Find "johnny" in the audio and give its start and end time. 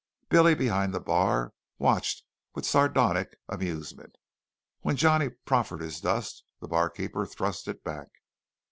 4.95-5.29